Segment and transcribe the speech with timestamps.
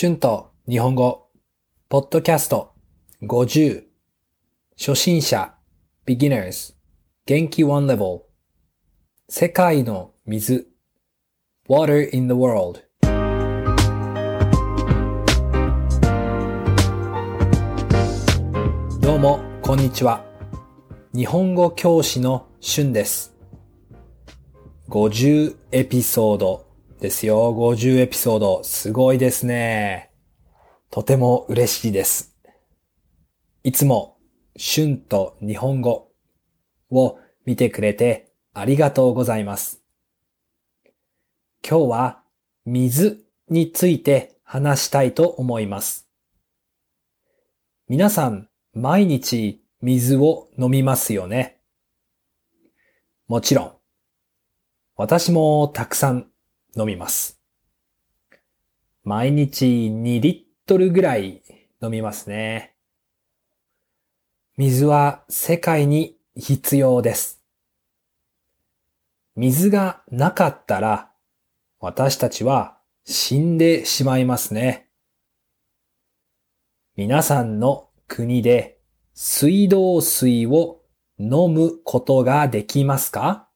[0.00, 1.28] 春と日本語、
[1.90, 2.72] ポッドキャスト
[3.20, 3.84] 50、
[4.78, 5.52] 初心者、
[6.06, 6.72] beginners、
[7.26, 8.22] 元気 one level、
[9.28, 10.68] 世界の水、
[11.68, 12.80] water in the world。
[19.02, 20.24] どうも、こんにちは。
[21.14, 23.36] 日本語教師の春です。
[24.88, 26.69] 50エピソード
[27.00, 27.54] ですよ。
[27.54, 28.62] 50エピソード。
[28.62, 30.10] すごいですね。
[30.90, 32.36] とても嬉しいです。
[33.64, 34.18] いつも、
[34.58, 36.12] 春と日本語
[36.90, 39.82] を見てくれてありがとうございます。
[41.66, 42.22] 今日は
[42.66, 46.06] 水について話したいと思います。
[47.88, 51.60] 皆さん、毎日水を飲みますよね？
[53.26, 53.72] もちろん。
[54.96, 56.29] 私もたくさん
[56.76, 57.40] 飲みます。
[59.02, 61.42] 毎日2リットルぐらい
[61.82, 62.76] 飲みますね。
[64.56, 67.42] 水は世界に必要です。
[69.36, 71.10] 水がなかったら
[71.78, 74.88] 私たちは死んでしまいますね。
[76.94, 78.78] 皆さんの国で
[79.14, 80.82] 水道水を
[81.18, 83.49] 飲むことができますか？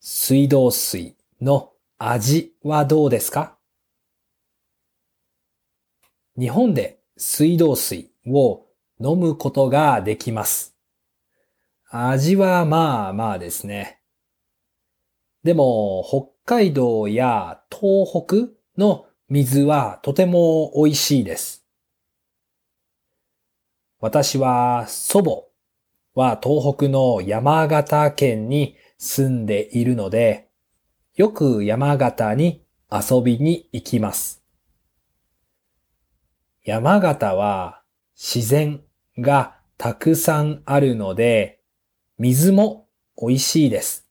[0.00, 3.56] 水道水の味はどうですか？
[6.38, 8.66] 日本で水道水を
[9.00, 10.76] 飲むことができます。
[11.90, 13.98] 味はまあまあですね。
[15.42, 21.64] でも北海道や東北の水はとても美味しいです。
[23.98, 25.48] 私は祖母
[26.14, 30.48] は東北の山形県に住んでいるので、
[31.14, 34.42] よく山形に遊びに行きます。
[36.64, 37.82] 山形は
[38.14, 38.82] 自然
[39.18, 41.60] がたくさんあるので、
[42.18, 44.08] 水も美味しいです。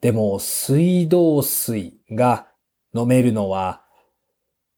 [0.00, 2.48] でも水道水が
[2.94, 3.84] 飲めるのは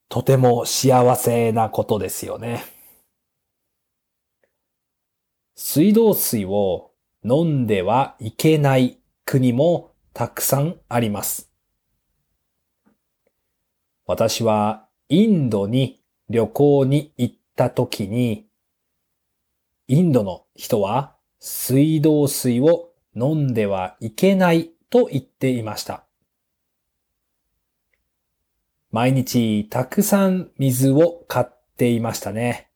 [0.09, 2.65] とても幸せなことですよね。
[5.55, 6.94] 水道水を
[7.25, 11.51] 飲んではいけない国もたくさんあります。
[14.07, 18.47] 私はインドに旅行に行った時に、
[19.89, 26.05] インドの人は水道水を飲んではいけないと言っていました。
[28.91, 31.47] 毎日たくさん水を買っ
[31.77, 32.69] ていましたね。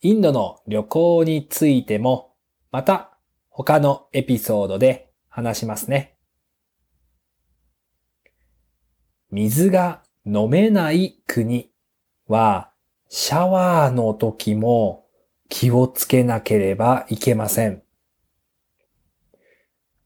[0.00, 2.34] インドの旅行についても、
[2.70, 6.16] また他のエピソードで話しますね。
[9.32, 11.72] 水が飲めない国
[12.28, 12.70] は、
[13.08, 15.06] シャワーの時も
[15.48, 17.82] 気をつけなければいけません。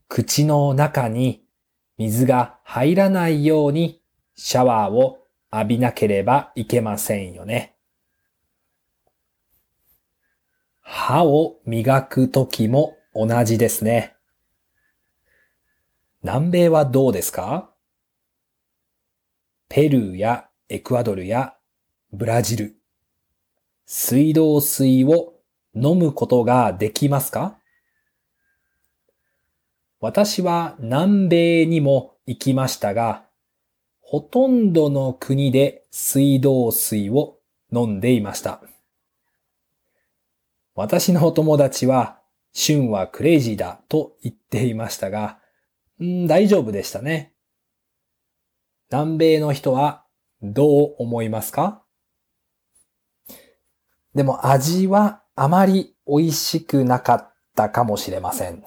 [0.09, 1.45] 口の中に
[1.99, 4.01] 水が入らないように
[4.37, 7.72] シャワーを浴びなければいけませんよね。
[10.95, 14.15] 歯を磨くときも同じですね。
[16.23, 17.71] 南米はどうですか？
[19.71, 21.55] ペルーやエクアドルや
[22.13, 22.77] ブラジル。
[23.87, 25.33] 水道水を
[25.75, 27.57] 飲むことができますか？
[29.99, 33.25] 私は南米にも行きましたが、
[34.03, 37.39] ほとんどの国で水道水を
[37.73, 38.61] 飲んでいました。
[40.75, 42.19] 私のお友達は、
[42.53, 45.39] シュンはクレイジーだと言っていましたが、
[46.03, 47.35] ん大丈夫でしたね。
[48.91, 50.05] 南米の人は
[50.43, 51.83] どう思いますか？
[54.15, 58.63] でも味はあまり美味しくなかったかもしれません。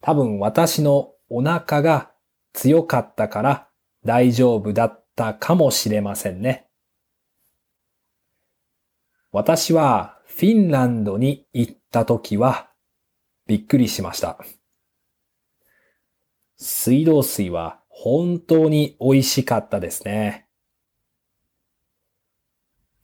[0.00, 2.10] 多分私のお腹が
[2.52, 3.68] 強かったから
[4.04, 6.67] 大丈夫だったかもしれませんね。
[9.30, 12.70] 私はフィンランドに行った時は
[13.46, 14.38] びっくりしました。
[16.56, 20.46] 水道水は本当に美味しかったですね。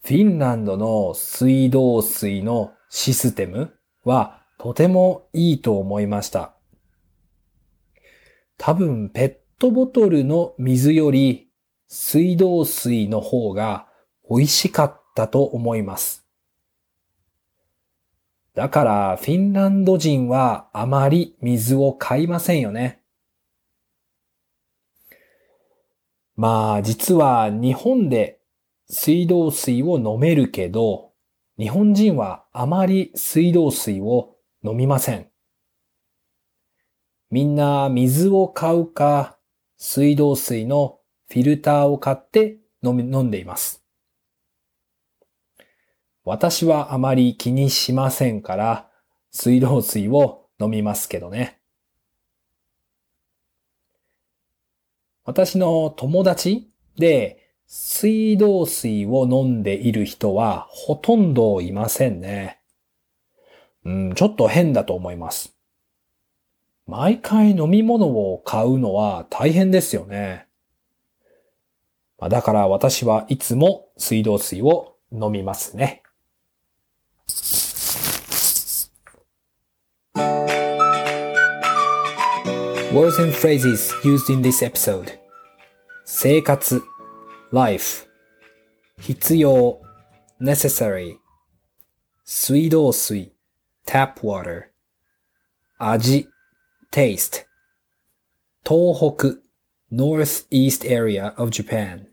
[0.02, 3.74] フィンランドの水道水のシステム
[4.04, 6.54] はとてもいいと思いました。
[8.56, 11.50] 多分ペットボトルの水より
[11.86, 13.88] 水道水の方が
[14.30, 16.26] 美味しかったったと思います。
[18.54, 23.00] だからフィンランド人はあまり水を買いませんよね。
[26.36, 28.40] まあ実は日本で
[28.88, 31.12] 水道水を飲めるけど、
[31.58, 35.28] 日本人はあまり水道水を飲みません。
[37.30, 39.38] みんな水を買うか、
[39.76, 43.83] 水道水のフィルターを買って飲飲んでいます。
[46.24, 48.88] 私はあまり気にしませんから、
[49.30, 51.58] 水道水を飲みますけどね。
[55.24, 62.60] 私の友達で水道水を飲んでいる人はほとんどいませんね。
[63.84, 65.54] うん、ちょっと変だと思います。
[66.86, 70.46] 毎回飲み物を買うのは大変ですよね。
[72.18, 76.03] だから私はいつも水道水を飲みますね。
[82.91, 85.19] Words and phrases used in this episode
[86.05, 86.81] 生活
[87.51, 88.05] life
[88.97, 89.79] 必要
[90.39, 91.19] necessary
[92.25, 93.35] 水道水
[93.85, 94.69] tap water
[95.77, 96.27] 味
[96.91, 97.45] taste
[98.63, 99.43] 東北
[99.91, 102.07] northeast area of Japan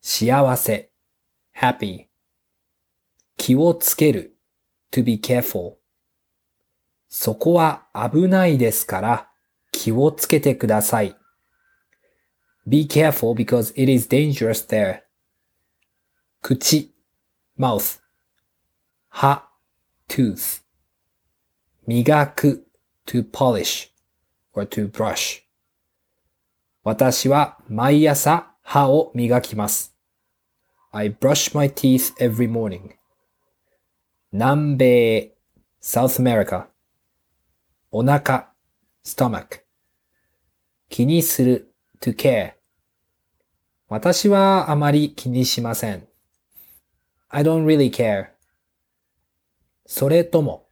[0.00, 0.90] 幸せ
[1.54, 2.05] happy
[3.37, 4.35] 気をつける
[4.91, 5.75] to be careful
[7.07, 9.29] そこは危ないですから
[9.71, 11.15] 気をつけてください。
[12.65, 15.03] Be careful because it is dangerous there.
[16.41, 16.91] 口
[17.57, 17.99] mouth
[19.09, 19.47] 歯
[20.09, 20.63] tooth
[21.85, 22.67] 磨く
[23.05, 23.89] to polish
[24.53, 25.43] or to brush
[26.83, 29.93] 私は毎朝歯を磨きます。
[30.91, 32.96] I brush my teeth every morning.
[34.39, 35.33] 南米
[35.81, 36.65] South America
[37.89, 38.51] お腹
[39.03, 39.61] stomach
[40.89, 42.51] 気にする to care
[43.89, 46.07] 私はあまり気にしません。
[47.29, 48.27] I don't really care.
[49.87, 50.67] それとも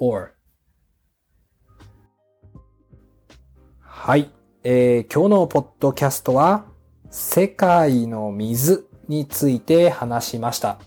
[0.00, 0.32] or
[3.78, 4.28] はい、
[4.64, 6.64] えー、今日のポッドキャストは
[7.10, 10.80] 世界の水について話しました。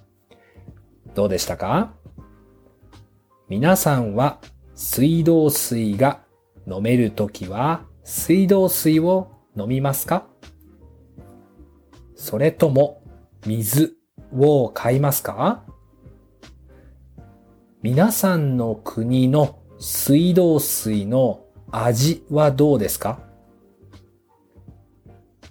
[1.15, 2.00] どうでしたか？
[3.51, 4.39] 皆さんは
[4.75, 6.21] 水道水が
[6.65, 10.25] 飲めるときは水道水を飲みますか？
[12.15, 13.03] それとも
[13.45, 13.97] 水
[14.33, 15.65] を買いますか？
[17.81, 23.19] 皆さんの国の水道水の味はどうですか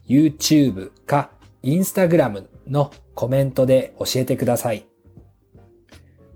[0.09, 1.33] ?YouTube か
[1.63, 4.90] Instagram のコメントで教えてください。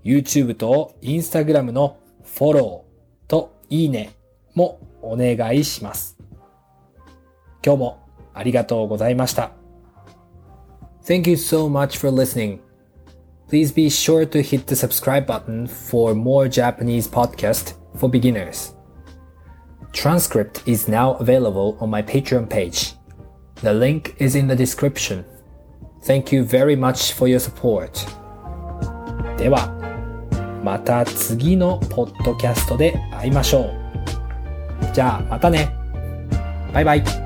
[0.05, 4.11] YouTube と Instagram のフォロー、といいね
[4.53, 6.15] もお願いします。
[7.65, 7.99] 今日も
[8.35, 9.51] ありがとうございました。
[11.03, 12.59] Thank you so much for listening.
[13.49, 18.75] Please be sure to hit the subscribe button for more Japanese podcast for beginners.
[19.91, 22.93] Transcript is now available on my Patreon page.
[23.61, 25.25] The link is in the description.
[26.03, 28.05] Thank you very much for your support.
[29.37, 29.84] では、
[30.65, 33.71] また次のポッドキャストで会いましょう。
[34.95, 35.71] じゃあまたね。
[36.73, 37.24] バイバイ。